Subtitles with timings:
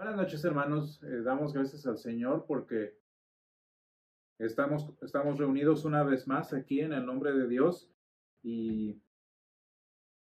[0.00, 0.98] Buenas noches, hermanos.
[1.02, 2.96] Eh, damos gracias al Señor porque
[4.38, 7.92] estamos, estamos reunidos una vez más aquí en el nombre de Dios
[8.42, 8.98] y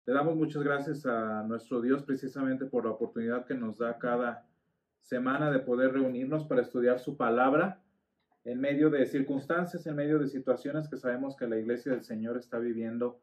[0.04, 4.46] le damos muchas gracias a nuestro Dios precisamente por la oportunidad que nos da cada
[5.00, 7.83] semana de poder reunirnos para estudiar su palabra
[8.45, 12.37] en medio de circunstancias, en medio de situaciones que sabemos que la iglesia del Señor
[12.37, 13.23] está viviendo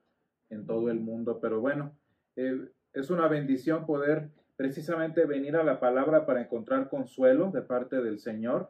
[0.49, 1.39] en todo el mundo.
[1.39, 1.95] Pero bueno,
[2.35, 8.01] eh, es una bendición poder precisamente venir a la palabra para encontrar consuelo de parte
[8.01, 8.69] del Señor.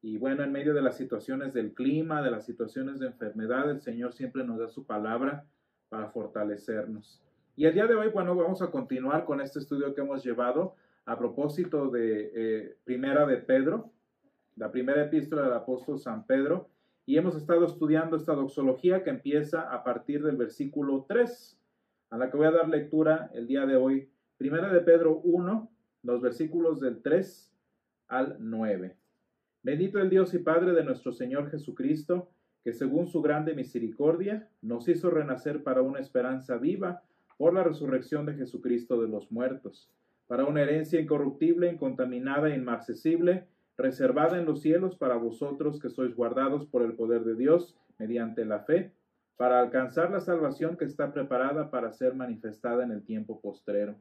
[0.00, 3.80] Y bueno, en medio de las situaciones del clima, de las situaciones de enfermedad, el
[3.80, 5.44] Señor siempre nos da su palabra
[5.88, 7.20] para fortalecernos.
[7.56, 10.76] Y el día de hoy, bueno, vamos a continuar con este estudio que hemos llevado
[11.04, 13.90] a propósito de eh, Primera de Pedro,
[14.54, 16.68] la primera epístola del apóstol San Pedro,
[17.06, 21.58] y hemos estado estudiando esta doxología que empieza a partir del versículo 3,
[22.10, 25.70] a la que voy a dar lectura el día de hoy Primera de Pedro 1,
[26.02, 27.54] los versículos del 3
[28.08, 28.96] al 9.
[29.62, 32.30] Bendito el Dios y Padre de nuestro Señor Jesucristo,
[32.64, 37.04] que según su grande misericordia nos hizo renacer para una esperanza viva
[37.38, 39.88] por la resurrección de Jesucristo de los muertos,
[40.26, 43.46] para una herencia incorruptible, incontaminada e inmarcesible,
[43.78, 48.44] reservada en los cielos para vosotros que sois guardados por el poder de Dios mediante
[48.44, 48.92] la fe,
[49.36, 53.96] para alcanzar la salvación que está preparada para ser manifestada en el tiempo postrero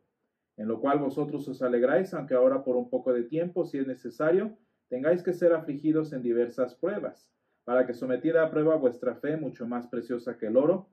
[0.58, 3.88] en lo cual vosotros os alegráis, aunque ahora por un poco de tiempo, si es
[3.88, 4.58] necesario,
[4.90, 7.32] tengáis que ser afligidos en diversas pruebas,
[7.64, 10.90] para que sometida a prueba vuestra fe, mucho más preciosa que el oro,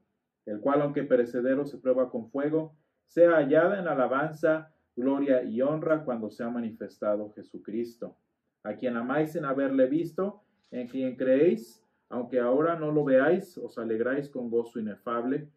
[0.46, 6.04] el cual, aunque perecedero, se prueba con fuego, sea hallada en alabanza, gloria y honra
[6.04, 8.16] cuando sea manifestado Jesucristo,
[8.62, 13.78] a quien amáis en haberle visto, en quien creéis, aunque ahora no lo veáis, os
[13.78, 15.48] alegráis con gozo inefable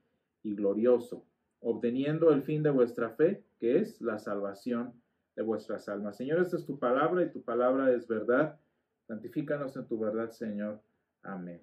[0.43, 1.25] y glorioso
[1.63, 4.93] obteniendo el fin de vuestra fe, que es la salvación
[5.35, 6.17] de vuestras almas.
[6.17, 8.59] Señor, esta es tu palabra y tu palabra es verdad.
[9.07, 10.81] Santifícanos en tu verdad, Señor.
[11.23, 11.61] Amén.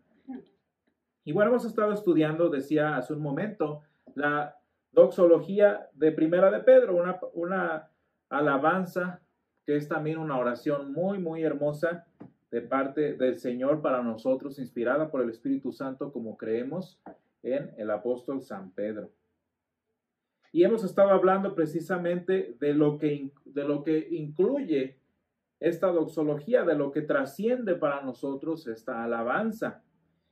[1.24, 3.82] Y bueno, hemos estado estudiando, decía hace un momento,
[4.14, 4.56] la
[4.92, 7.90] doxología de Primera de Pedro, una, una
[8.28, 9.20] alabanza
[9.66, 12.06] que es también una oración muy, muy hermosa
[12.50, 17.00] de parte del Señor para nosotros, inspirada por el Espíritu Santo, como creemos
[17.42, 19.10] en el apóstol San Pedro.
[20.52, 24.96] Y hemos estado hablando precisamente de lo que, de lo que incluye
[25.60, 29.82] esta doxología, de lo que trasciende para nosotros esta alabanza.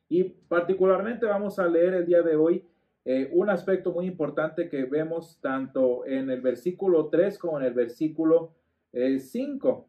[0.08, 2.64] Y particularmente vamos a leer el día de hoy
[3.04, 7.74] eh, un aspecto muy importante que vemos tanto en el versículo 3 como en el
[7.74, 8.54] versículo
[8.92, 9.88] 5.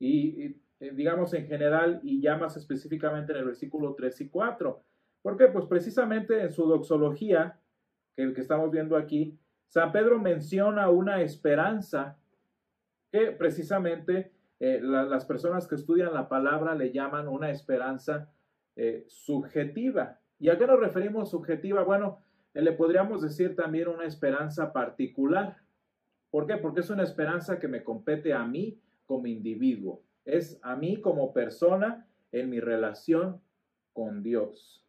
[0.00, 0.44] Eh, y,
[0.80, 4.80] eh, digamos en general y ya más específicamente en el versículo 3 y 4.
[5.22, 7.58] Porque pues precisamente en su doxología
[8.14, 9.38] que estamos viendo aquí,
[9.68, 12.16] San Pedro menciona una esperanza
[13.10, 18.32] que precisamente eh, las personas que estudian la palabra le llaman una esperanza
[18.76, 20.20] eh, subjetiva.
[20.38, 21.82] ¿Y a qué nos referimos subjetiva?
[21.82, 22.18] Bueno,
[22.54, 25.56] eh, le podríamos decir también una esperanza particular.
[26.30, 26.56] ¿Por qué?
[26.56, 30.02] Porque es una esperanza que me compete a mí como individuo.
[30.24, 33.40] Es a mí como persona en mi relación
[33.92, 34.83] con Dios.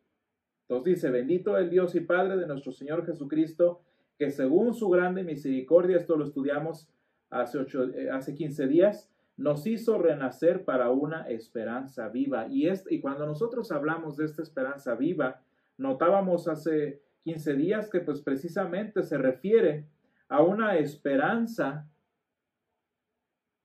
[0.67, 3.81] Entonces dice, bendito el Dios y Padre de nuestro Señor Jesucristo,
[4.17, 6.89] que según su grande misericordia, esto lo estudiamos
[7.29, 12.47] hace, ocho, eh, hace 15 días, nos hizo renacer para una esperanza viva.
[12.49, 15.41] Y, y cuando nosotros hablamos de esta esperanza viva,
[15.77, 19.87] notábamos hace 15 días que pues precisamente se refiere
[20.29, 21.87] a una esperanza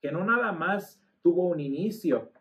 [0.01, 2.33] que no nada más tuvo un inicio,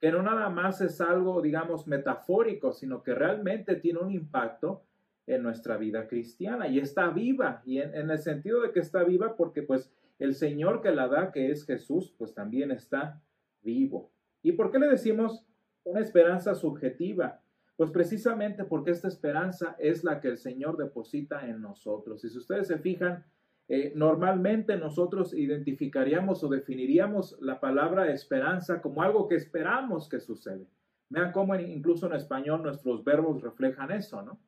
[0.00, 4.84] que no nada más es algo, digamos, metafórico, sino que realmente tiene un impacto
[5.26, 9.36] en nuestra vida cristiana y está viva, y en, el sentido de que está viva
[9.36, 13.22] porque pues el Señor que la da, que es Jesús, pues también está
[13.62, 14.10] vivo.
[14.42, 15.44] ¿Y por qué le decimos
[15.84, 17.40] una esperanza subjetiva?
[17.76, 22.24] Pues precisamente porque esta esperanza es la que el Señor deposita en nosotros.
[22.24, 23.24] Y si ustedes se fijan,
[23.68, 30.66] eh, normalmente nosotros identificaríamos o definiríamos la palabra esperanza como algo que esperamos que sucede.
[31.08, 34.40] Vean cómo incluso en español nuestros verbos reflejan eso, ¿no?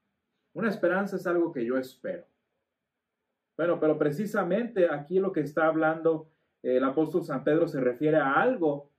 [0.52, 2.26] Una esperanza es algo que yo espero.
[3.56, 6.30] Bueno, pero precisamente aquí lo que está hablando
[6.62, 8.90] el apóstol San Pedro se refiere a algo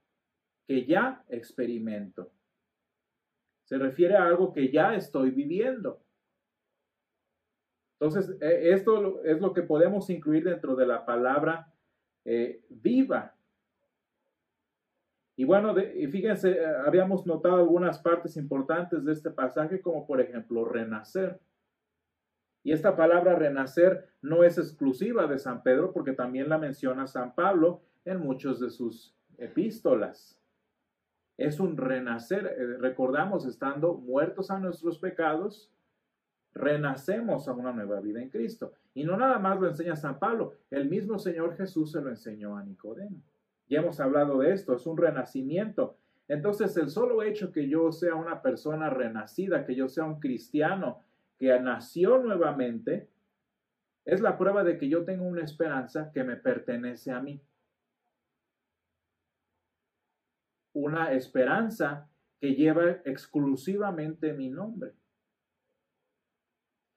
[0.68, 2.32] que ya experimento.
[3.66, 6.02] Se refiere a algo que ya estoy viviendo.
[8.00, 11.74] Entonces, e, esto es lo que podemos incluir dentro de la palabra
[12.26, 13.36] eh, viva.
[15.36, 20.66] Y bueno, fíjense, eh, habíamos notado algunas partes importantes de este pasaje, como por ejemplo
[20.66, 21.40] renacer.
[22.64, 27.34] Y esta palabra renacer no es exclusiva de San Pedro porque también la menciona San
[27.34, 30.38] Pablo en muchos de sus epístolas.
[31.38, 35.72] Es un renacer, eh, recordamos, estando muertos a nuestros pecados,
[36.54, 38.74] renacemos a una nueva vida en Cristo.
[38.94, 42.58] Y no nada más lo enseña San Pablo, el mismo Señor Jesús se lo enseñó
[42.58, 43.22] a Nicodemo.
[43.70, 45.98] Ya hemos hablado de esto, es un renacimiento.
[46.28, 51.04] Entonces, el solo hecho que yo sea una persona renacida, que yo sea un cristiano
[51.38, 53.10] que nació nuevamente,
[54.06, 57.42] es la prueba de que yo tengo una esperanza que me pertenece a mí.
[60.74, 62.10] Una esperanza
[62.40, 64.94] que lleva exclusivamente mi nombre.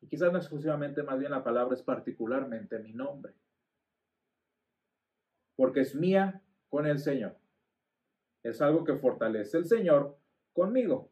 [0.00, 3.34] Y quizás no exclusivamente, más bien la palabra es particularmente mi nombre.
[5.56, 7.36] Porque es mía con el Señor.
[8.42, 10.16] Es algo que fortalece el Señor
[10.52, 11.10] conmigo.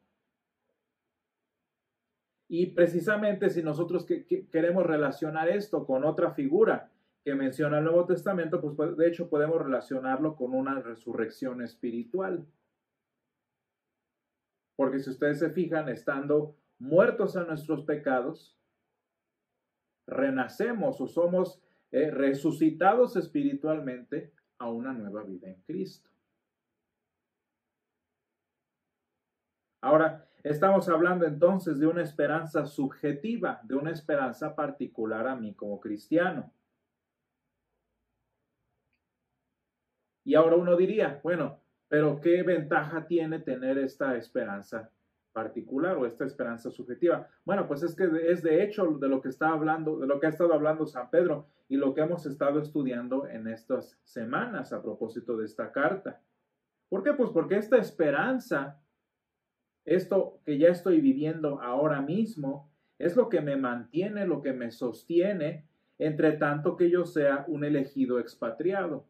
[2.49, 4.06] Y precisamente si nosotros
[4.50, 6.91] queremos relacionar esto con otra figura
[7.23, 12.46] que menciona el Nuevo Testamento, pues, pues de hecho podemos relacionarlo con una resurrección espiritual.
[14.76, 18.57] Porque si ustedes se fijan, estando muertos a nuestros pecados,
[20.08, 21.60] renacemos o somos
[21.93, 26.10] eh, resucitados espiritualmente a una nueva vida en Cristo.
[29.81, 35.78] Ahora, estamos hablando entonces de una esperanza subjetiva, de una esperanza particular a mí como
[35.78, 36.52] cristiano.
[40.25, 44.90] Y ahora uno diría, bueno, pero ¿qué ventaja tiene tener esta esperanza
[45.38, 47.29] particular o esta esperanza subjetiva?
[47.44, 50.26] Bueno, pues es que es de hecho de lo que está hablando, de lo que
[50.26, 54.82] ha estado hablando San Pedro y lo que hemos estado estudiando en estas semanas a
[54.82, 56.20] propósito de esta carta.
[56.88, 57.12] ¿Por qué?
[57.12, 58.81] Pues porque esta esperanza
[59.88, 64.70] esto que ya estoy viviendo ahora mismo es lo que me mantiene, lo que me
[64.70, 65.67] sostiene,
[65.99, 69.06] entre tanto que yo sea un elegido expatriado.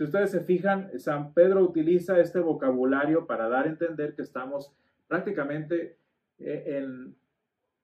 [0.00, 4.74] Si ustedes se fijan, San Pedro utiliza este vocabulario para dar a entender que estamos
[5.06, 5.98] prácticamente
[6.38, 6.86] eh,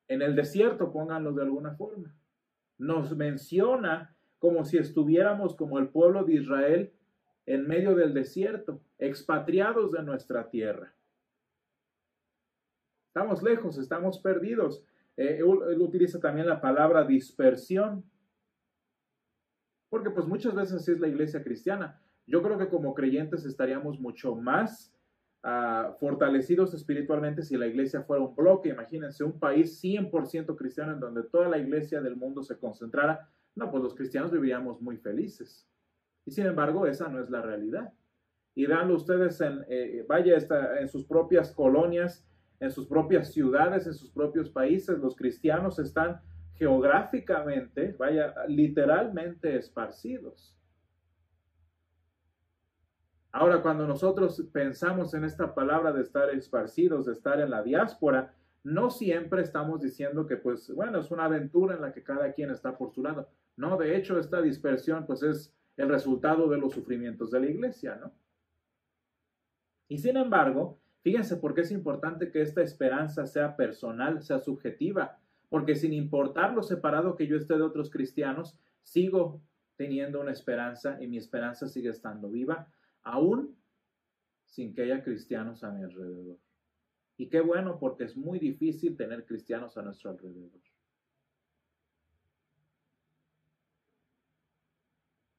[0.08, 2.16] en, el desierto, pónganlo de alguna forma.
[2.78, 6.92] Nos menciona como si estuviéramos como el pueblo de Israel
[7.44, 10.94] en medio del desierto, expatriados de nuestra tierra.
[13.08, 14.82] Estamos lejos, estamos perdidos.
[15.18, 18.02] Eh, él, utiliza también la palabra dispersión,
[19.90, 22.00] porque pues muchas veces así es la iglesia cristiana.
[22.26, 24.92] Yo creo que como creyentes estaríamos mucho más
[25.42, 28.70] ah, fortalecidos espiritualmente si la iglesia fuera un bloque.
[28.70, 33.28] Imagínense un país 100% cristiano en donde toda la iglesia del mundo se concentrara.
[33.54, 35.68] No, pues los cristianos viviríamos muy felices.
[36.24, 37.92] Y sin embargo, esa no es la realidad.
[38.54, 40.36] Y veanlo ustedes en, eh, vaya,
[40.80, 42.26] en sus propias colonias,
[42.58, 46.20] en sus propias ciudades, en sus propios países, los cristianos están
[46.54, 50.55] geográficamente, vaya, literalmente esparcidos.
[53.38, 58.34] Ahora, cuando nosotros pensamos en esta palabra de estar esparcidos, de estar en la diáspora,
[58.64, 62.48] no siempre estamos diciendo que, pues, bueno, es una aventura en la que cada quien
[62.48, 63.28] está por su lado.
[63.54, 67.96] No, de hecho, esta dispersión, pues, es el resultado de los sufrimientos de la iglesia,
[67.96, 68.10] ¿no?
[69.86, 75.18] Y sin embargo, fíjense por qué es importante que esta esperanza sea personal, sea subjetiva,
[75.50, 79.42] porque sin importar lo separado que yo esté de otros cristianos, sigo
[79.76, 82.68] teniendo una esperanza y mi esperanza sigue estando viva,
[83.06, 83.56] aún
[84.44, 86.38] sin que haya cristianos a mi alrededor.
[87.16, 90.50] Y qué bueno, porque es muy difícil tener cristianos a nuestro alrededor.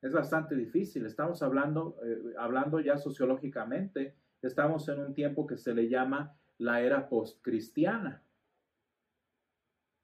[0.02, 1.06] es bastante difícil.
[1.06, 6.82] Estamos hablando, eh, hablando ya sociológicamente, estamos en un tiempo que se le llama la
[6.82, 8.24] era postcristiana.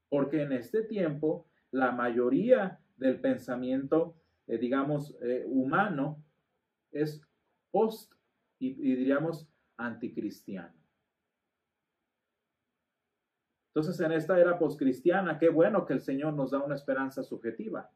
[0.10, 4.16] Porque en este tiempo la mayoría del pensamiento,
[4.48, 6.24] eh, digamos, eh, humano
[6.92, 7.22] es
[7.74, 8.14] post
[8.60, 10.74] y, diríamos anticristiano.
[13.70, 17.92] Entonces, en esta era postcristiana, qué bueno que el Señor nos da una esperanza subjetiva.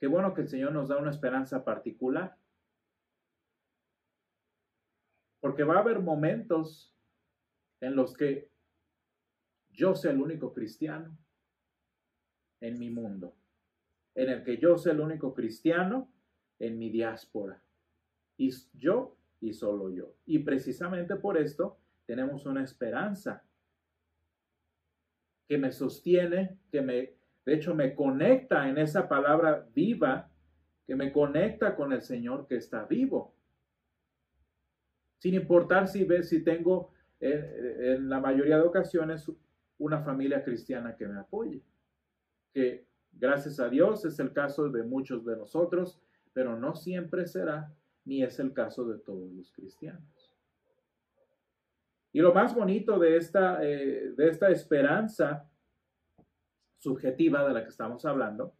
[0.00, 2.36] Qué bueno que el Señor nos da una esperanza particular.
[5.40, 6.92] Porque va a haber momentos
[7.80, 8.50] en los que
[9.70, 11.16] yo sea el único cristiano
[12.60, 13.36] en mi mundo,
[14.16, 16.12] en el que yo sea el único cristiano
[16.58, 17.62] en mi diáspora.
[18.46, 20.14] Y yo y solo yo.
[20.26, 23.44] Y precisamente por esto tenemos una esperanza
[25.46, 30.30] que me sostiene, que me de hecho, me conecta en esa palabra viva,
[30.86, 33.34] que me conecta con el Señor que está vivo.
[35.18, 39.30] Sin importar si, si tengo eh, en la mayoría de ocasiones
[39.78, 41.62] una familia cristiana que me apoye.
[42.52, 46.00] Que gracias a Dios es el caso de muchos de nosotros,
[46.32, 47.72] pero no siempre será
[48.04, 50.36] ni es el caso de todos los cristianos.
[52.12, 55.50] Y lo más bonito de esta, eh, de esta esperanza
[56.76, 58.54] subjetiva de la que estamos hablando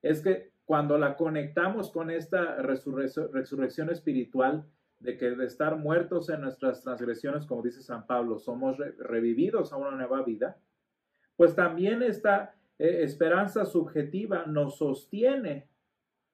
[0.00, 4.64] es que cuando la conectamos con esta resurrección espiritual,
[5.00, 9.76] de que de estar muertos en nuestras transgresiones, como dice San Pablo, somos revividos a
[9.76, 10.56] una nueva vida,
[11.36, 15.68] pues también esta eh, esperanza subjetiva nos sostiene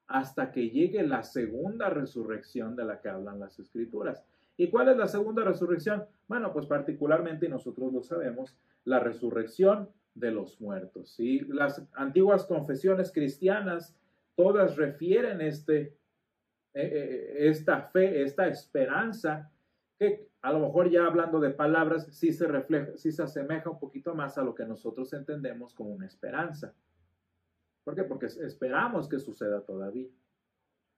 [0.09, 4.25] hasta que llegue la segunda resurrección de la que hablan las escrituras.
[4.57, 6.05] ¿Y cuál es la segunda resurrección?
[6.27, 11.21] Bueno, pues particularmente, nosotros lo sabemos, la resurrección de los muertos.
[11.21, 13.95] Y las antiguas confesiones cristianas
[14.35, 15.95] todas refieren este, eh,
[16.75, 19.51] eh, esta fe, esta esperanza,
[19.99, 23.79] que a lo mejor ya hablando de palabras, sí se refleja, sí se asemeja un
[23.79, 26.75] poquito más a lo que nosotros entendemos como una esperanza.
[27.89, 28.05] ¿Por qué?
[28.05, 30.11] Porque esperamos que suceda todavía.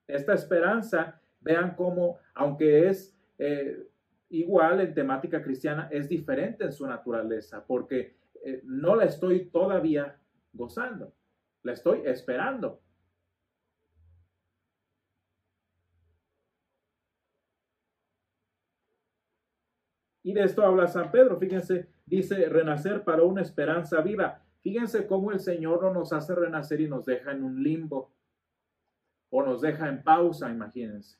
[0.05, 3.87] Esta esperanza, vean cómo, aunque es eh,
[4.27, 8.17] igual en temática cristiana, es diferente en su naturaleza, porque
[8.63, 10.19] no la estoy todavía
[10.51, 11.13] gozando,
[11.63, 12.81] la estoy esperando.
[20.23, 21.37] Y de esto habla San Pedro.
[21.37, 24.43] Fíjense, dice renacer para una esperanza viva.
[24.61, 28.11] Fíjense cómo el Señor no nos hace renacer y nos deja en un limbo.
[29.29, 31.17] O nos deja en pausa, imagínense.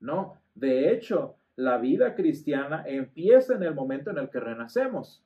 [0.00, 5.24] No, de hecho, la vida cristiana empieza en el momento en el que renacemos.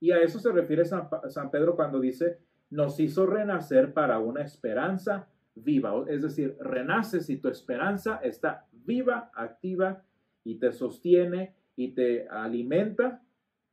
[0.00, 2.38] Y a eso se refiere San, San Pedro cuando dice,
[2.70, 6.04] nos hizo renacer para una esperanza viva.
[6.08, 10.02] Es decir, renaces y tu esperanza está viva, activa
[10.44, 13.22] y te sostiene y te alimenta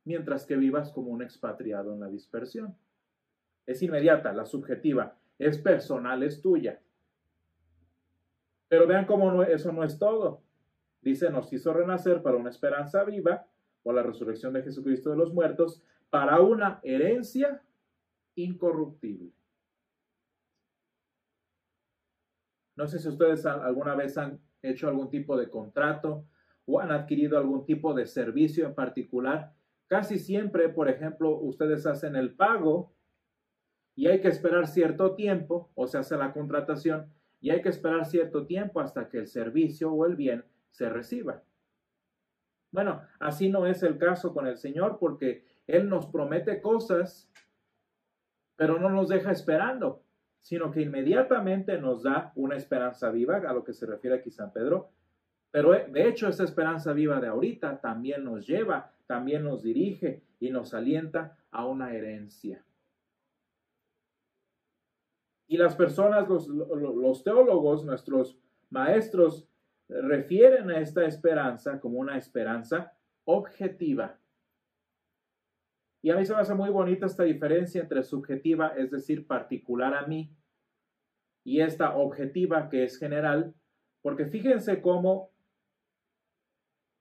[0.04, 2.74] mientras que vivas como un expatriado en la dispersión.
[3.66, 6.80] Es inmediata, la subjetiva, es personal, es tuya.
[8.68, 10.42] Pero vean cómo eso no es todo.
[11.02, 13.46] Dice, nos hizo renacer para una esperanza viva,
[13.82, 17.62] o la resurrección de Jesucristo de los muertos, para una herencia
[18.34, 19.32] incorruptible.
[22.76, 26.26] No sé si ustedes alguna vez han hecho algún tipo de contrato
[26.66, 29.54] o han adquirido algún tipo de servicio en particular,
[29.86, 32.92] casi siempre, por ejemplo, ustedes hacen el pago
[33.96, 37.10] y hay que esperar cierto tiempo, o se hace la contratación,
[37.40, 41.42] y hay que esperar cierto tiempo hasta que el servicio o el bien se reciba.
[42.70, 47.30] Bueno, así no es el caso con el Señor porque Él nos promete cosas,
[48.56, 50.02] pero no nos deja esperando,
[50.40, 54.52] sino que inmediatamente nos da una esperanza viva, a lo que se refiere aquí San
[54.52, 54.90] Pedro,
[55.50, 60.22] pero eh, de hecho esa esperanza viva de ahorita también nos lleva, también nos dirige
[60.38, 62.62] y nos alienta a una herencia.
[65.46, 68.38] Y las personas, los, teólogos, nuestros
[68.70, 69.48] maestros,
[69.88, 72.92] refieren a esta esperanza como una esperanza
[73.24, 74.18] objetiva.
[76.02, 79.94] Y a mí se me hace muy bonita esta diferencia entre subjetiva, es decir, particular
[79.94, 80.36] a mí,
[81.44, 83.54] y esta objetiva que es general,
[84.02, 85.30] porque fíjense cómo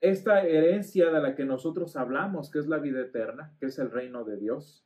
[0.02, 3.90] esta herencia de la que nosotros hablamos, que es la vida eterna, que es el
[3.90, 4.85] reino de Dios,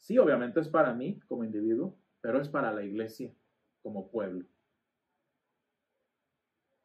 [0.00, 3.32] sí, obviamente es para mí como individuo, pero es para la iglesia
[3.82, 4.44] como pueblo.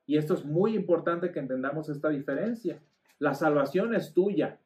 [0.05, 2.81] Y esto es muy importante que entendamos esta diferencia.
[3.17, 4.60] La salvación es tuya.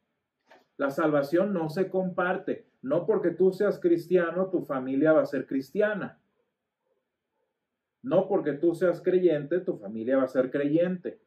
[0.76, 2.66] La salvación no se comparte.
[2.82, 6.18] No porque tú seas cristiano, tu familia va a ser cristiana.
[8.02, 11.20] No porque tú seas creyente, tu familia va a ser creyente.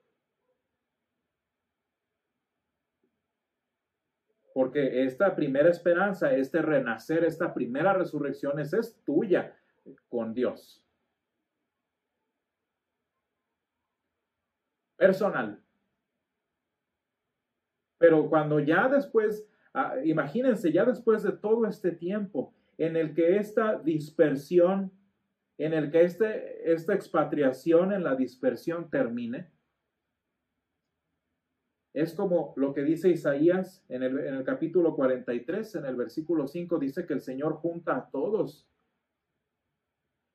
[4.54, 9.56] Porque esta primera esperanza, este renacer, esta primera resurrección es, tuya
[10.10, 10.86] con Dios.
[14.96, 15.60] Personal.
[17.98, 23.38] Pero cuando ya después, ah, imagínense, ya después de todo este tiempo en el que
[23.38, 24.92] esta dispersión,
[25.58, 29.50] en el que este, esta expatriación en la dispersión termine,
[31.94, 37.06] es como lo que dice Isaías en el, capítulo 43, en el versículo 5, dice
[37.06, 38.68] que el Señor junta a todos.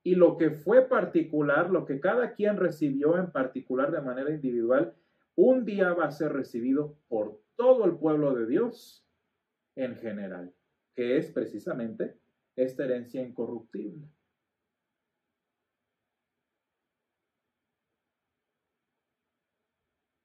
[0.05, 4.95] Y lo que fue particular, lo que cada quien recibió en particular de manera individual,
[5.35, 9.05] un día va a ser recibido por todo el pueblo de Dios
[9.75, 10.55] en general,
[10.95, 12.17] que es precisamente
[12.55, 14.09] esta herencia incorruptible.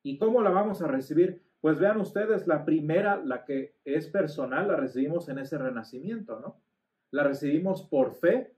[0.04, 1.42] ¿Y cómo la vamos a recibir?
[1.62, 6.62] Pues vean ustedes, la primera, la que es personal, la recibimos en ese renacimiento, ¿no?
[7.10, 8.54] La recibimos por fe,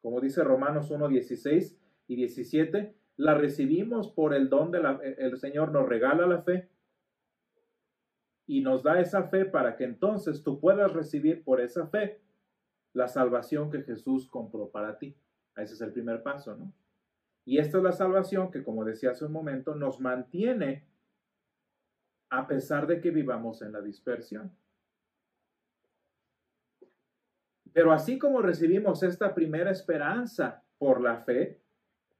[0.00, 1.78] como dice Romanos 1, 16
[2.08, 6.70] y 17, la recibimos por el don de la, el Señor nos regala la fe
[8.46, 12.20] y nos da esa fe para que entonces tú puedas recibir por esa fe
[12.92, 15.16] la salvación que Jesús compró para ti.
[15.56, 16.72] Ese es el primer paso, ¿no?
[17.44, 20.86] Y esta es la salvación que, como decía hace un momento, nos mantiene
[22.30, 24.50] a pesar de que vivamos en la dispersión.
[27.72, 31.60] Pero así como recibimos esta primera esperanza por la fe,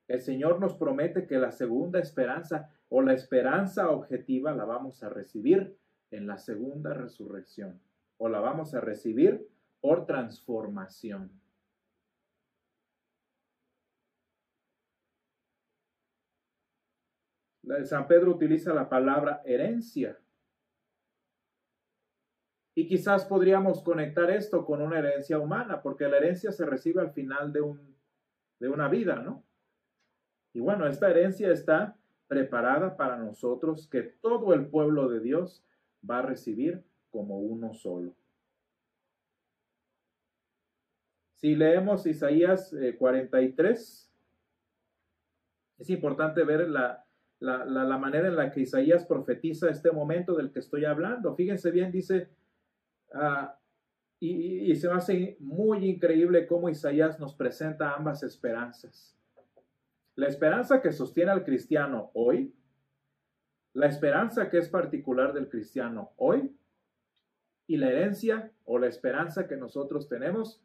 [0.08, 5.08] el Señor nos promete que la segunda esperanza o la esperanza objetiva la vamos a
[5.08, 5.78] recibir
[6.10, 7.80] en la segunda resurrección
[8.18, 9.48] o la vamos a recibir
[9.80, 11.30] por transformación.
[17.84, 20.18] San Pedro utiliza la palabra herencia.
[22.74, 27.12] Y quizás podríamos conectar esto con una herencia humana, porque la herencia se recibe al
[27.12, 27.96] final de, un,
[28.58, 29.44] de una vida, ¿no?
[30.52, 35.64] Y bueno, esta herencia está preparada para nosotros que todo el pueblo de Dios
[36.08, 38.14] va a recibir como uno solo.
[41.34, 44.14] Si leemos Isaías 43, eh,
[45.78, 47.04] es importante ver la,
[47.40, 51.34] la, manera en la que Isaías profetiza este momento del que estoy hablando.
[51.34, 52.28] Fíjense bien, dice,
[53.12, 53.58] ah,
[54.20, 59.16] y, se hace muy increíble cómo Isaías nos presenta ambas esperanzas.
[60.16, 62.54] La esperanza que sostiene al cristiano hoy,
[63.74, 66.56] la esperanza que es particular del cristiano hoy
[67.66, 70.62] y la herencia o la esperanza que nosotros tenemos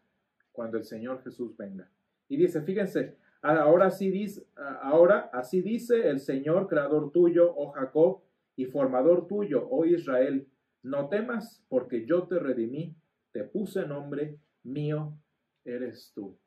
[0.52, 1.90] cuando el Señor Jesús venga.
[2.28, 4.46] Y dice, fíjense, ahora sí dice,
[4.82, 8.22] ahora así dice el Señor creador tuyo, oh Jacob,
[8.56, 10.48] y formador tuyo, oh Israel,
[10.84, 12.96] no temas, porque yo te redimí,
[13.32, 15.18] te puse nombre, mío
[15.66, 16.38] eres tú.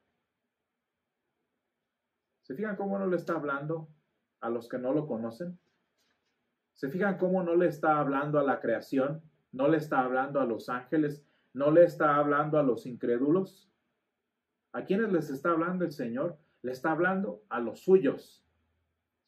[2.43, 3.89] ¿Se fijan cómo no le está hablando
[4.41, 5.59] a los que no lo conocen?
[6.75, 9.23] ¿Se fijan cómo no le está hablando a la creación?
[9.53, 11.25] ¿No le está hablando a los ángeles?
[11.55, 13.71] ¿No le está hablando a los incrédulos?
[14.73, 16.39] ¿A quiénes les está hablando el Señor?
[16.63, 18.45] Le está hablando a los suyos,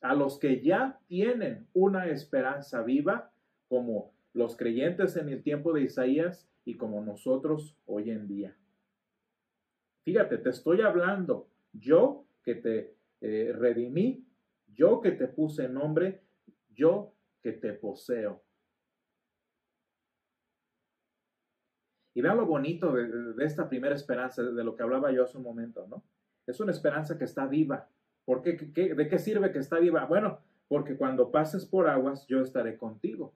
[0.00, 3.32] a los que ya tienen una esperanza viva,
[3.68, 8.56] como los creyentes en el tiempo de Isaías y como nosotros hoy en día.
[10.04, 14.26] Fíjate, te estoy hablando, yo que te eh, redimí,
[14.74, 16.22] yo que te puse nombre,
[16.74, 18.42] yo que te poseo.
[22.12, 25.42] Y vean lo bonito de, esta primera esperanza, de lo que hablaba yo hace un
[25.42, 26.04] momento, ¿no?
[26.46, 27.88] Es una esperanza que está viva.
[28.24, 30.04] ¿Por qué, ¿De qué sirve que está viva?
[30.07, 33.35] Bueno, porque cuando pases por aguas, yo estaré contigo.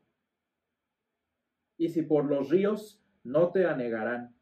[1.77, 4.35] Y si por los ríos, no te anegarán.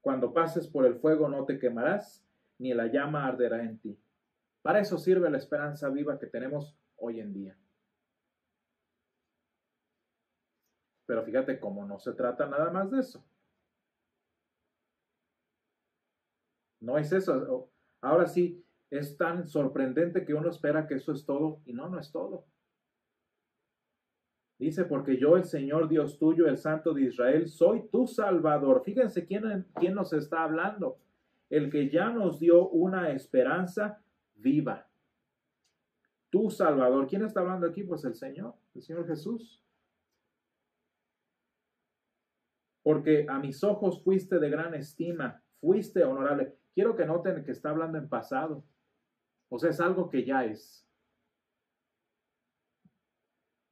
[0.00, 2.24] Cuando pases por el fuego, no te quemarás,
[2.58, 3.98] ni la llama arderá en ti.
[4.62, 7.56] Para eso sirve la esperanza viva que tenemos hoy en día.
[11.06, 13.24] Pero fíjate cómo no se trata nada más de eso.
[16.80, 17.70] No es eso.
[18.00, 21.98] Ahora sí, es tan sorprendente que uno espera que eso es todo y no, no
[21.98, 22.44] es todo.
[24.58, 28.82] Dice, porque yo, el Señor Dios tuyo, el Santo de Israel, soy tu Salvador.
[28.84, 30.98] Fíjense quién, quién nos está hablando.
[31.48, 34.02] El que ya nos dio una esperanza
[34.34, 34.86] viva.
[36.28, 37.06] Tu Salvador.
[37.06, 37.84] ¿Quién está hablando aquí?
[37.84, 39.62] Pues el Señor, el Señor Jesús.
[42.82, 46.56] Porque a mis ojos fuiste de gran estima, fuiste honorable.
[46.74, 48.64] Quiero que noten que está hablando en pasado.
[49.48, 50.86] O sea, es algo que ya es.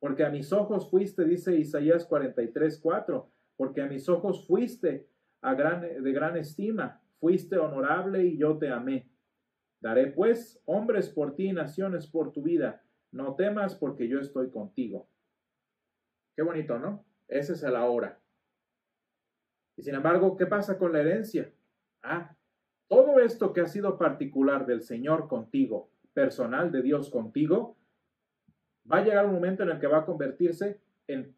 [0.01, 5.09] Porque a mis ojos fuiste, dice Isaías 43, 4, porque a mis ojos fuiste
[5.41, 9.11] a gran, de gran estima, fuiste honorable y yo te amé.
[9.81, 12.83] Daré pues hombres por ti y naciones por tu vida.
[13.11, 15.09] No temas porque yo estoy contigo.
[16.37, 17.05] Qué bonito, ¿no?
[17.27, 18.21] Ese es el ahora.
[19.77, 21.53] Y sin embargo, ¿qué pasa con la herencia?
[22.03, 22.35] Ah,
[22.89, 27.77] todo esto que ha sido particular del Señor contigo, personal de Dios contigo,
[28.91, 31.35] va a llegar un momento en el que va a convertirse en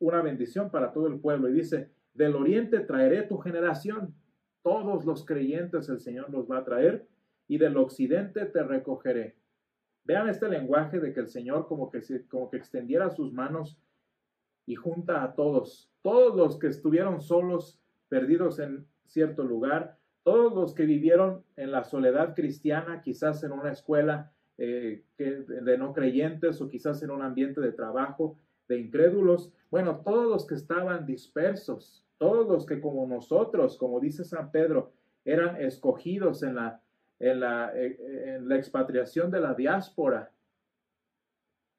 [0.00, 1.48] una bendición para todo el pueblo.
[1.48, 4.14] Y dice, del oriente traeré tu generación.
[4.62, 7.06] Todos los creyentes el Señor los va a traer
[7.46, 9.36] y del occidente te recogeré.
[10.04, 13.78] Vean este lenguaje de que el Señor como que, como que extendiera sus manos
[14.66, 19.97] y junta a todos, todos los que estuvieron solos, perdidos en cierto lugar,
[20.28, 25.94] todos los que vivieron en la soledad cristiana, quizás en una escuela eh, de no
[25.94, 28.38] creyentes o quizás en un ambiente de trabajo,
[28.68, 34.22] de incrédulos, bueno, todos los que estaban dispersos, todos los que como nosotros, como dice
[34.22, 34.92] San Pedro,
[35.24, 36.82] eran escogidos en la,
[37.20, 40.30] en la, eh, en la expatriación de la diáspora,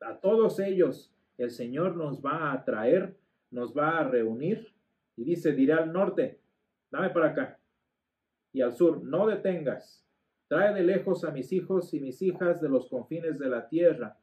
[0.01, 3.15] a todos ellos el Señor nos va a traer,
[3.51, 4.73] nos va a reunir.
[5.15, 6.39] Y dice, diré al norte,
[6.89, 7.58] dame para acá,
[8.51, 10.05] y al sur, no detengas,
[10.47, 14.17] trae de lejos a mis hijos y mis hijas de los confines de la tierra,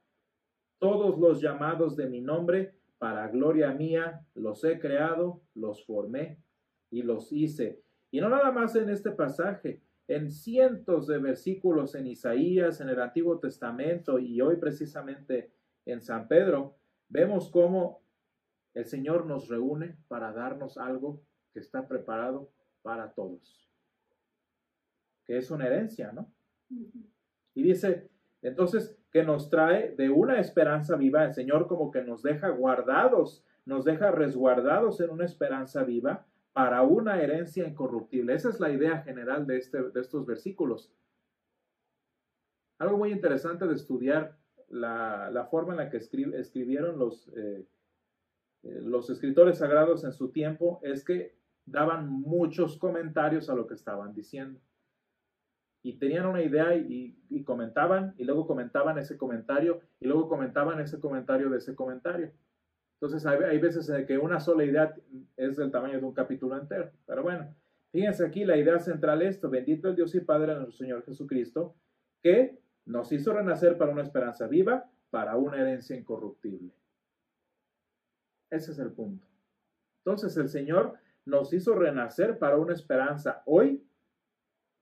[0.78, 6.42] todos los llamados de mi nombre, para gloria mía, los he creado, los formé
[6.90, 7.82] y los hice.
[8.10, 13.00] Y no nada más en este pasaje, en cientos de versículos en Isaías, en el
[13.00, 15.52] Antiguo Testamento y hoy precisamente
[15.84, 16.76] en San Pedro,
[17.08, 18.02] vemos cómo
[18.74, 22.50] el Señor nos reúne para darnos algo que está preparado
[22.82, 23.65] para todos,
[25.26, 26.32] que es una herencia, ¿no?
[27.54, 28.08] Y dice,
[28.42, 33.44] entonces, que nos trae de una esperanza viva, el Señor como que nos deja guardados,
[33.64, 38.34] nos deja resguardados en una esperanza viva para una herencia incorruptible.
[38.34, 40.92] Esa es la idea general de, este, de estos versículos.
[42.78, 44.36] Algo muy interesante de estudiar
[44.68, 47.66] la, forma en la que escribieron los, eh,
[48.62, 53.74] eh, los escritores sagrados en su tiempo es que daban muchos comentarios a lo que
[53.74, 54.60] estaban diciendo.
[55.86, 60.98] Y tenían una idea y, comentaban, y luego comentaban ese comentario, y luego comentaban ese
[60.98, 62.32] comentario de ese comentario.
[62.94, 64.92] Entonces hay, veces en que una sola idea
[65.36, 66.90] es del tamaño de un capítulo entero.
[67.06, 67.54] Pero bueno,
[67.92, 71.04] fíjense aquí la idea central es esto, bendito el Dios y Padre de nuestro Señor
[71.04, 71.76] Jesucristo,
[72.20, 76.72] que nos hizo renacer para una esperanza viva, para una herencia incorruptible.
[78.50, 79.24] Ese es el punto.
[80.04, 80.94] Entonces el Señor
[81.24, 83.85] nos hizo renacer para una esperanza hoy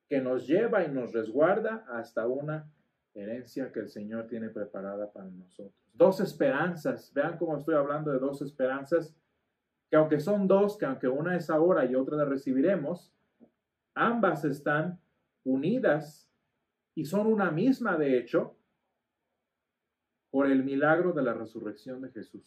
[0.08, 2.70] que nos lleva y nos resguarda hasta una
[3.14, 5.74] herencia que el Señor tiene preparada para nosotros.
[5.92, 7.12] Dos esperanzas.
[7.14, 9.16] Vean cómo estoy hablando de dos esperanzas,
[9.88, 13.12] que aunque son dos, que aunque una es ahora y otra la recibiremos,
[13.94, 15.00] ambas están
[15.44, 16.28] unidas
[16.94, 18.56] y son una misma, de hecho,
[20.30, 22.44] por el milagro de la resurrección de Jesús.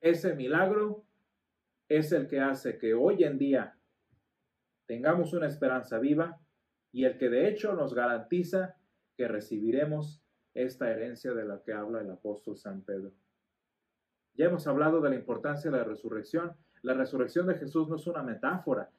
[0.00, 1.05] Ese milagro
[1.88, 3.76] es el que hace que hoy en día
[4.86, 6.40] tengamos una esperanza viva
[6.92, 8.76] y el que de hecho nos garantiza
[9.16, 10.22] que recibiremos
[10.54, 13.12] esta herencia de la que habla el apóstol San Pedro.
[14.34, 16.54] Ya hemos hablado de la importancia de la resurrección.
[16.82, 18.90] La resurrección de Jesús no es una metáfora,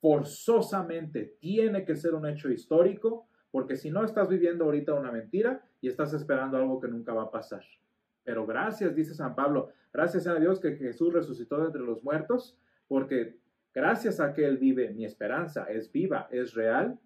[0.00, 5.62] forzosamente tiene que ser un hecho histórico, porque si no estás viviendo ahorita una mentira
[5.80, 7.62] y estás esperando algo que nunca va a pasar.
[8.30, 13.40] Pero gracias, dice San Pablo, gracias a Dios que Jesús resucitó entre los muertos, porque
[13.74, 17.00] gracias a que Él vive, mi esperanza es viva, es real,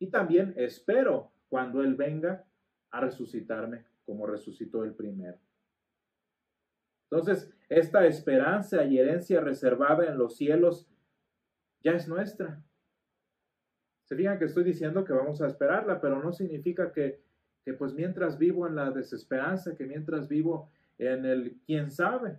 [0.00, 2.44] y también espero cuando Él venga
[2.90, 5.38] a resucitarme como resucitó el primero.
[7.04, 10.88] Entonces, esta esperanza y herencia reservada en los cielos
[11.84, 12.64] ya es nuestra.
[14.06, 17.22] Se fijan que estoy diciendo que vamos a esperarla, pero no significa que,
[17.68, 22.38] que pues mientras vivo en la desesperanza, que mientras vivo en el quién sabe.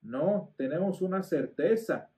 [0.00, 2.08] No, tenemos una certeza.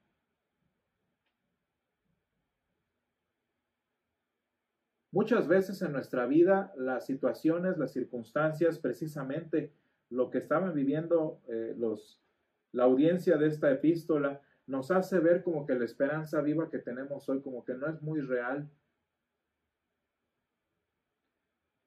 [5.11, 9.73] Muchas veces en nuestra vida las situaciones, las circunstancias, precisamente
[10.09, 12.23] lo que estaban viviendo eh, los,
[12.71, 17.29] la audiencia de esta epístola, nos hace ver como que la esperanza viva que tenemos
[17.29, 18.71] hoy como que no es muy real.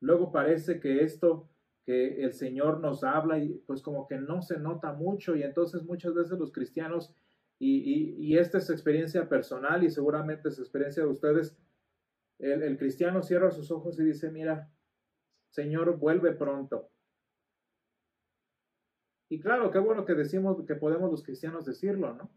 [0.06, 1.50] Luego parece que esto
[1.84, 5.84] que el Señor nos habla y pues como que no se nota mucho y entonces
[5.84, 7.14] muchas veces los cristianos
[7.60, 11.58] y, esta es experiencia personal y seguramente es experiencia de ustedes,
[12.38, 14.70] el, el cristiano cierra sus ojos y dice, mira,
[15.52, 16.90] Señor, vuelve pronto.
[19.30, 22.30] Y claro, qué bueno que decimos que podemos los cristianos decirlo, ¿no?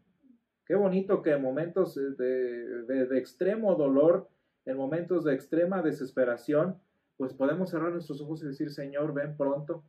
[0.65, 4.29] Qué bonito que en momentos de, extremo dolor,
[4.65, 6.79] en momentos de extrema desesperación,
[7.19, 9.83] pues podemos cerrar nuestros ojos y decir, Señor, ven pronto.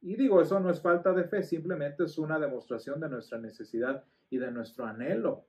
[0.00, 4.04] Y digo, eso no es falta de fe, simplemente es una demostración de nuestra necesidad
[4.28, 5.46] y de nuestro anhelo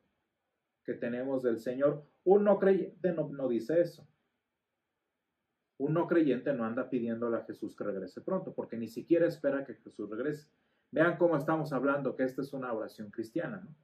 [0.84, 2.06] que tenemos del Señor.
[2.24, 4.08] Un no creyente no, no dice eso.
[5.80, 9.66] Un no creyente no anda pidiéndole a Jesús que regrese pronto, porque ni siquiera espera
[9.66, 10.48] que Jesús regrese.
[10.92, 13.76] Vean cómo estamos hablando que esta es una oración cristiana, ¿no?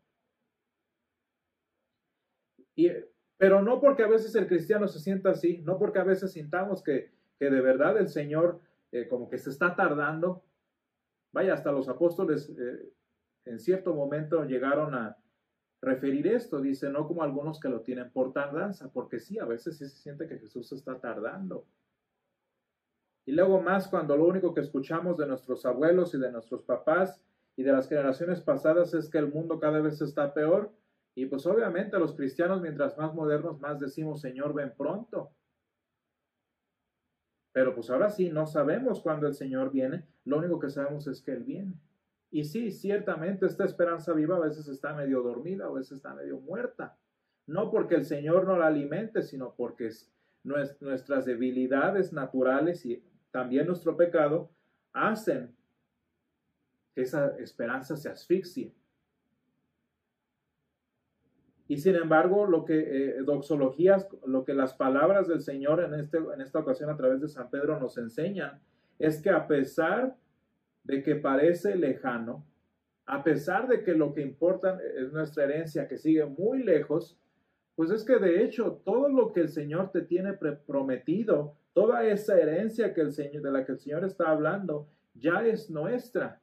[2.76, 2.92] Y,
[3.38, 6.84] pero no porque a veces el cristiano se sienta así, no porque a veces sintamos
[6.84, 10.44] que, que de verdad el Señor eh, como que se está tardando.
[11.34, 12.94] Vaya, hasta los apóstoles eh,
[13.46, 15.18] en cierto momento llegaron a
[15.82, 16.62] referir esto.
[16.62, 19.98] Dice, no como algunos que lo tienen por tardanza, porque sí, a veces sí se
[19.98, 21.66] siente que Jesús está tardando.
[23.26, 27.22] Y luego más cuando lo único que escuchamos de nuestros abuelos y de nuestros papás
[27.58, 30.72] y de las generaciones pasadas es que el mundo cada vez está peor.
[31.16, 35.32] Y pues obviamente los cristianos, mientras más modernos, más decimos, Señor, ven pronto.
[37.54, 41.22] Pero pues ahora sí, no sabemos cuándo el Señor viene, lo único que sabemos es
[41.22, 41.74] que Él viene.
[42.30, 46.38] Y sí, ciertamente esta esperanza viva a veces está medio dormida, a veces está medio
[46.42, 46.98] muerta.
[47.48, 49.90] No porque el Señor no la alimente, sino porque
[50.44, 53.02] nuestras debilidades naturales y
[53.32, 54.52] también nuestro pecado
[54.92, 55.56] hacen
[56.94, 58.74] que esa esperanza se asfixie.
[61.68, 66.18] Y sin embargo, lo que eh, doxologías, lo que las palabras del Señor en, este,
[66.18, 68.60] en esta ocasión a través de San Pedro nos enseñan,
[69.00, 70.16] es que a pesar
[70.84, 72.46] de que parece lejano,
[73.08, 77.18] a pesar de que lo que importa es nuestra herencia que sigue muy lejos,
[77.76, 82.40] pues es que de hecho todo lo que el Señor te tiene prometido, toda esa
[82.40, 86.42] herencia que el Señor, de la que el Señor está hablando, ya es nuestra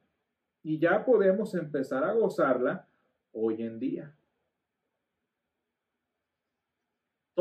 [0.61, 2.87] y ya podemos empezar a gozarla
[3.31, 4.13] hoy en día.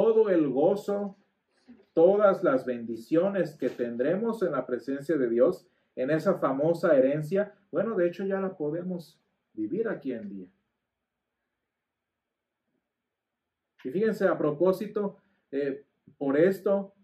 [0.03, 1.17] Todo el gozo,
[1.93, 7.95] todas las bendiciones que tendremos en la presencia de Dios, en esa famosa herencia, bueno,
[7.95, 9.21] de hecho ya la podemos
[9.53, 10.49] vivir aquí en día.
[13.85, 15.19] Y fíjense, a propósito,
[15.53, 15.85] eh,
[16.19, 16.95] por esto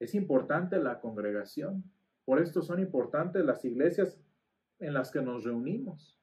[0.00, 1.84] es importante la congregación,
[2.24, 4.18] por esto son importantes las iglesias
[4.80, 6.18] en las que nos reunimos.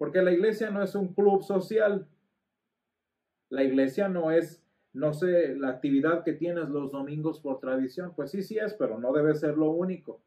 [0.00, 2.08] Porque la iglesia no es un club social.
[3.50, 8.14] La iglesia no es, no sé, la actividad que tienes los domingos por tradición.
[8.16, 10.22] Pues sí, sí es, pero no debe ser lo único.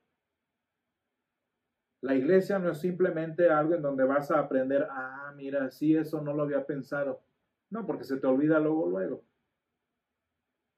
[2.02, 6.22] La iglesia no es simplemente algo en donde vas a aprender, ah, mira, sí, eso
[6.22, 7.24] no lo había pensado.
[7.72, 9.24] No, porque se te olvida luego, luego.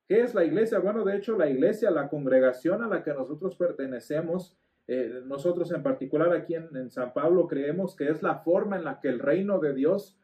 [0.08, 0.79] ¿Qué es la iglesia?
[0.79, 5.82] Bueno, de hecho, la iglesia, la congregación a la que nosotros pertenecemos, eh, nosotros en
[5.82, 9.60] particular aquí en, San Pablo creemos que es la forma en la que el reino
[9.60, 10.17] de Dios,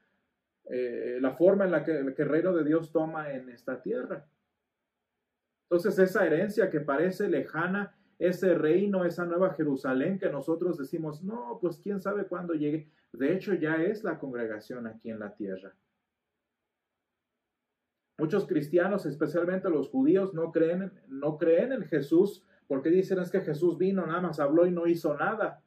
[0.65, 4.27] eh, la forma en la que, el reino de Dios toma en esta tierra.
[5.63, 11.57] Entonces esa herencia que parece lejana, ese reino, esa nueva Jerusalén que nosotros decimos, no,
[11.59, 15.73] pues quién sabe cuándo llegue, de hecho ya es la congregación aquí en la tierra.
[18.19, 23.41] Muchos cristianos, especialmente los judíos, no creen, no creen en Jesús porque dicen es que
[23.41, 25.61] Jesús vino, nada más habló y no hizo nada.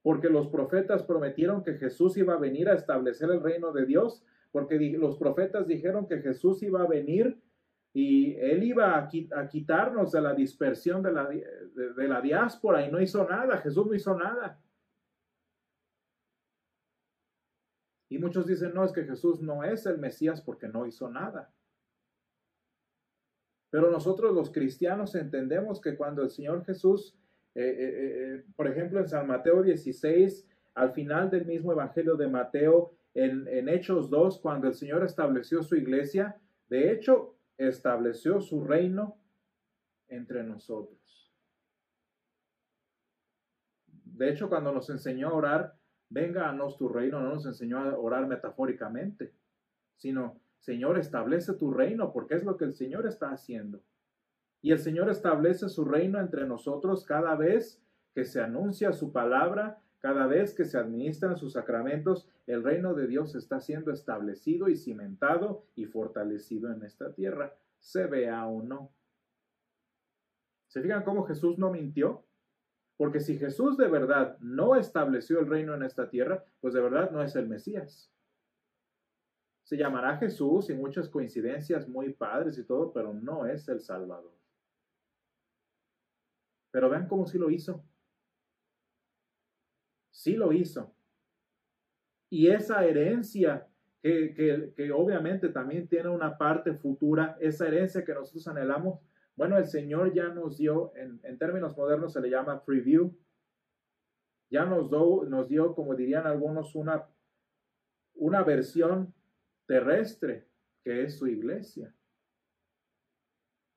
[0.00, 4.24] Porque los profetas prometieron que Jesús iba a venir a establecer el reino de Dios.
[4.52, 7.42] Porque los profetas dijeron que Jesús iba a venir
[7.92, 13.02] y él iba a, quitarnos de la dispersión de la, de la diáspora y no
[13.02, 13.58] hizo nada.
[13.58, 14.62] Jesús no hizo nada.
[18.08, 21.52] Y muchos dicen, no, es que Jesús no es el Mesías porque no hizo nada.
[23.70, 27.16] Pero nosotros los cristianos entendemos que cuando el Señor Jesús,
[27.54, 32.28] eh, eh, eh, por ejemplo en San Mateo 16, al final del mismo Evangelio de
[32.28, 36.36] Mateo, en, en Hechos 2, cuando el Señor estableció su iglesia,
[36.68, 39.18] de hecho estableció su reino
[40.08, 40.98] entre nosotros.
[44.18, 45.74] De hecho, cuando nos enseñó a orar,
[46.08, 49.32] venga a nos tu reino, no nos enseñó a orar metafóricamente,
[49.96, 53.80] sino Señor, establece tu reino, porque es lo que el Señor está haciendo.
[54.60, 57.80] Y el Señor establece su reino entre nosotros cada vez
[58.14, 63.06] que se anuncia su palabra, cada vez que se administran sus sacramentos, el reino de
[63.06, 68.92] Dios está siendo establecido y cimentado y fortalecido en esta tierra, se vea o no.
[70.68, 72.24] ¿Se fijan cómo Jesús no mintió?
[72.96, 77.10] Porque si Jesús de verdad no estableció el reino en esta tierra, pues de verdad
[77.10, 78.12] no es el Mesías.
[79.68, 84.32] Se llamará Jesús y muchas coincidencias muy padres y todo, pero no es el Salvador.
[86.70, 87.84] Pero vean cómo sí lo hizo.
[90.10, 90.94] Sí lo hizo.
[92.30, 93.68] Y esa herencia
[94.00, 99.00] que, que, obviamente también tiene una parte futura, esa herencia que nosotros anhelamos,
[99.36, 103.14] bueno, el Señor ya nos dio, en, en términos modernos se le llama preview,
[104.48, 107.06] ya nos, do, nos dio, como dirían algunos, una,
[108.14, 109.12] una versión
[109.68, 110.48] terrestre,
[110.82, 111.94] que es su iglesia.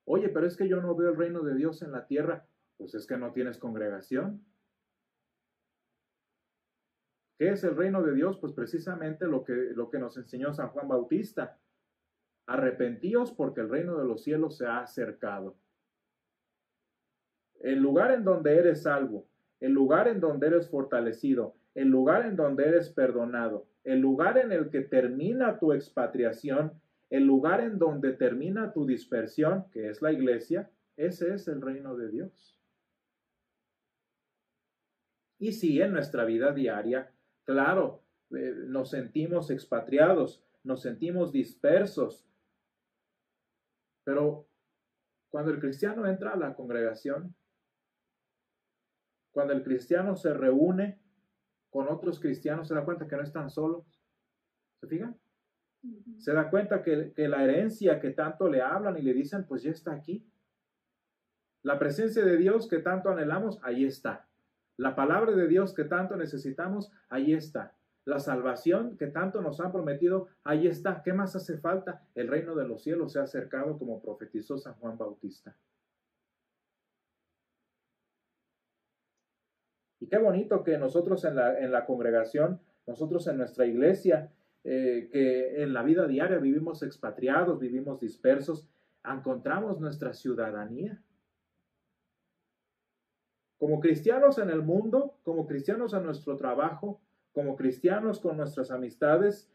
[0.06, 2.47] Oye, pero es que yo no veo el reino de Dios en la tierra.
[2.77, 4.43] Pues es que no tienes congregación.
[7.38, 8.38] ¿Qué es el reino de Dios?
[8.39, 11.60] Pues precisamente lo que, lo que nos enseñó San Juan Bautista.
[12.47, 15.58] Arrepentíos porque el reino de los cielos se ha acercado.
[17.60, 19.27] El lugar en donde eres salvo,
[19.60, 24.51] el lugar en donde eres fortalecido, el lugar en donde eres perdonado, el lugar en
[24.51, 26.73] el que termina tu expatriación,
[27.10, 31.95] el lugar en donde termina tu dispersión, que es la iglesia, ese es el reino
[31.95, 32.57] de Dios.
[35.39, 37.12] Y si en nuestra vida diaria,
[37.45, 42.27] claro, eh, nos sentimos expatriados, nos sentimos dispersos,
[44.03, 44.47] pero
[45.29, 47.34] cuando el cristiano entra a la congregación,
[49.31, 51.00] cuando el cristiano se reúne
[51.71, 53.99] con otros cristianos, se da cuenta que no están solos.
[54.79, 55.17] ¿Se fijan?
[56.19, 59.63] Se da cuenta que, que, la herencia que tanto le hablan y le dicen, pues
[59.63, 60.23] ya está aquí.
[61.63, 64.27] La presencia de Dios que tanto anhelamos, ahí está.
[64.77, 67.73] La palabra de Dios que tanto necesitamos, ahí está.
[68.03, 71.01] La salvación que tanto nos han prometido, ahí está.
[71.03, 72.03] ¿Qué más hace falta?
[72.15, 75.55] El reino de los cielos se ha acercado como profetizó San Juan Bautista.
[80.12, 84.30] Qué bonito que nosotros en la, en la congregación, nosotros en nuestra iglesia,
[84.65, 88.67] eh, que en la vida diaria vivimos expatriados, vivimos dispersos,
[89.06, 91.02] encontramos nuestra ciudadanía.
[93.58, 97.00] Como cristianos en el mundo, como cristianos en nuestro trabajo,
[97.32, 99.50] como cristianos con nuestras amistades,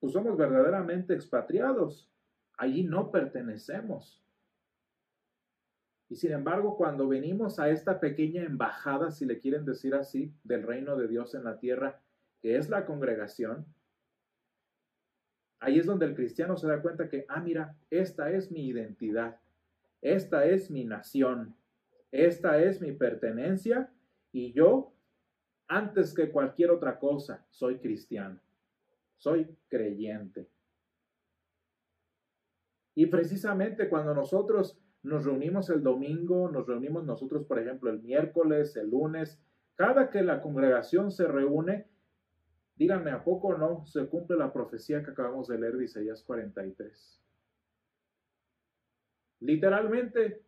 [0.00, 2.10] pues somos verdaderamente expatriados.
[2.58, 4.23] Allí no pertenecemos.
[6.08, 10.62] Y sin embargo, cuando venimos a esta pequeña embajada, si le quieren decir así, del
[10.62, 12.00] reino de Dios en la tierra,
[12.40, 13.66] que es la congregación,
[15.60, 19.40] ahí es donde el cristiano se da cuenta que, ah, mira, esta es mi identidad,
[20.02, 21.56] esta es mi nación,
[22.12, 23.90] esta es mi pertenencia
[24.30, 24.92] y yo
[25.66, 28.38] antes que cualquier otra cosa, soy cristiano,
[29.16, 30.48] soy creyente.
[32.94, 38.74] Y precisamente cuando nosotros nos reunimos el domingo, nos reunimos nosotros, por ejemplo, el miércoles,
[38.76, 39.38] el lunes,
[39.76, 41.86] cada que la congregación se reúne,
[42.76, 47.22] díganme, ¿a poco no se cumple la profecía que acabamos de leer de Isaías 43?
[49.40, 50.42] Literalmente,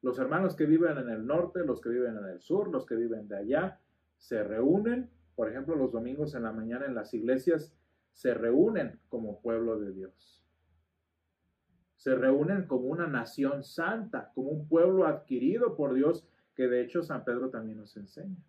[0.00, 2.96] los hermanos que viven en el norte, los que viven en el sur, los que
[2.96, 3.80] viven de allá,
[4.16, 7.76] se reúnen, por ejemplo, los domingos en la mañana en las iglesias,
[8.14, 10.41] se reúnen como pueblo de Dios.
[12.02, 17.04] Se reúnen como una nación santa, como un pueblo adquirido por Dios, que de hecho
[17.04, 18.42] San Pedro también nos enseña.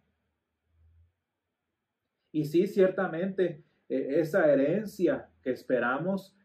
[2.32, 6.36] Y sí, ciertamente, e, esa herencia que esperamos,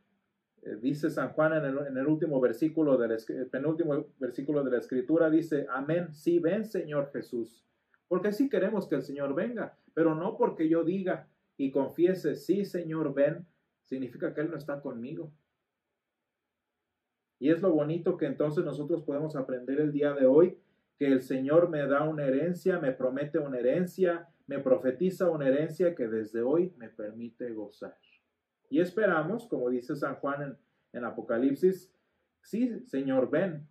[0.61, 4.73] eh, dice San Juan en el, en el último versículo del el penúltimo versículo de
[4.73, 7.65] la escritura, dice, amén, sí ven Señor Jesús.
[8.07, 12.67] Porque sí queremos que el Señor venga, pero no porque yo diga y confiese, sí
[12.67, 13.47] Señor, ven,
[13.85, 15.33] significa que Él no está conmigo.
[17.39, 20.59] Y es lo bonito que entonces nosotros podemos aprender el día de hoy,
[20.99, 25.95] que el Señor me da una herencia, me promete una herencia, me profetiza una herencia
[25.95, 27.97] que desde hoy me permite gozar.
[28.71, 30.59] Y esperamos, como dice San Juan
[30.93, 31.93] en, Apocalipsis,
[32.43, 33.69] sí, Señor, ven.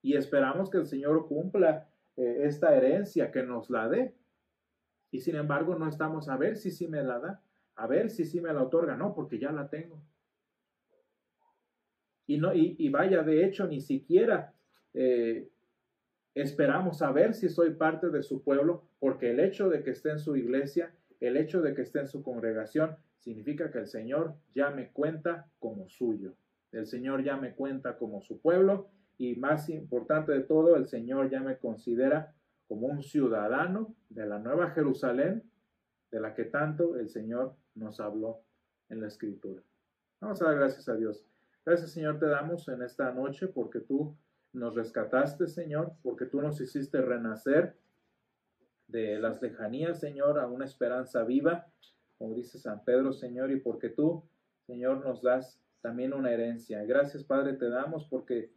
[0.00, 4.14] Y esperamos que el Señor cumpla eh, esta herencia que nos la dé.
[5.10, 7.42] Y sin embargo no estamos a ver si sí me la da,
[7.76, 10.00] a ver si sí me la otorga, no, porque ya la tengo.
[12.28, 14.52] Y, no, y, vaya, de hecho, ni siquiera
[14.92, 15.48] eh,
[16.34, 20.10] esperamos a ver si soy parte de su pueblo, porque el hecho de que esté
[20.10, 24.34] en su iglesia, el hecho de que esté en su congregación, significa que el Señor
[24.54, 26.34] ya me cuenta como suyo.
[26.70, 31.30] El Señor ya me cuenta como su pueblo y más importante de todo, el Señor
[31.30, 32.34] ya me considera
[32.68, 35.50] como un ciudadano de la Nueva Jerusalén,
[36.10, 38.42] de la que tanto el Señor nos habló
[38.90, 39.62] en la Escritura.
[40.20, 41.24] Vamos a dar gracias a Dios.
[41.68, 44.16] Gracias Señor te damos en esta noche porque tú
[44.54, 47.76] nos rescataste, Señor, porque tú nos hiciste renacer
[48.86, 51.66] de las lejanías, Señor, a una esperanza viva,
[52.16, 54.22] como dice San Pedro, Señor, y porque tú,
[54.66, 56.82] Señor, nos das también una herencia.
[56.84, 58.50] Gracias, Padre, te damos porque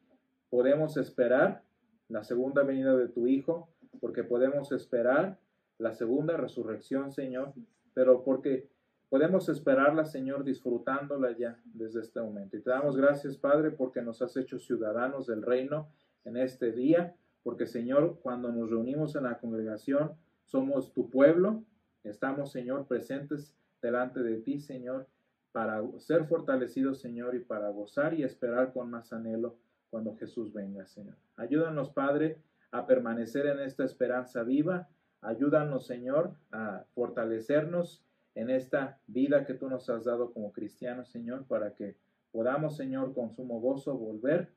[0.49, 1.63] podemos esperar
[2.07, 3.67] la segunda venida de tu Hijo,
[3.99, 5.37] porque podemos esperar
[5.79, 7.51] la segunda resurrección, Señor,
[7.93, 8.69] pero porque
[9.11, 12.55] podemos esperarla, Señor, disfrutándola ya desde este momento.
[12.55, 15.89] Y te damos gracias, Padre, porque nos has hecho ciudadanos del reino
[16.23, 20.13] en este día, porque, Señor, cuando nos reunimos en la congregación,
[20.45, 21.65] somos tu pueblo,
[22.05, 25.07] estamos, Señor, presentes delante de ti, Señor,
[25.51, 29.57] para ser fortalecidos, Señor, y para gozar y esperar con más anhelo
[29.89, 31.17] cuando Jesús venga, Señor.
[31.35, 32.37] Ayúdanos, Padre,
[32.71, 34.87] a permanecer en esta esperanza viva.
[35.19, 38.05] Ayúdanos, Señor, a fortalecernos
[38.35, 41.97] en esta vida que tú nos has dado como cristianos, Señor, para que
[42.31, 44.53] podamos, Señor, con sumo gozo volver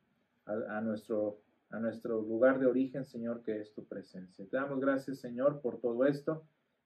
[0.46, 4.46] a, nuestro, a nuestro lugar de origen, Señor, que es tu presencia.
[4.48, 6.44] Te damos gracias, Señor, por todo esto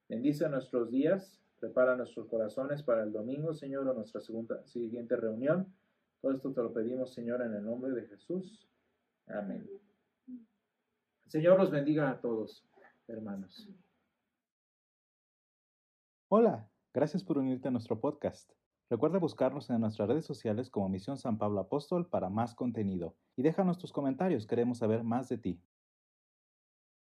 [0.09, 5.71] Bendice nuestros días, prepara nuestros corazones para el domingo, Señor, o nuestra segunda, siguiente reunión.
[6.23, 8.67] Todo esto te lo pedimos, Señor, en el nombre de Jesús.
[9.27, 9.69] Amén.
[11.27, 12.65] Señor los bendiga a todos,
[13.07, 13.69] hermanos.
[16.29, 18.53] Hola, gracias por unirte a nuestro podcast.
[18.91, 23.43] Recuerda buscarnos en nuestras redes sociales como Misión San Pablo Apóstol para más contenido y
[23.43, 25.61] déjanos tus comentarios, queremos saber más de ti.